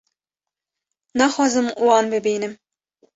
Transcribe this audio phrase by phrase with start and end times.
[1.17, 2.53] naxwazim wan bibînim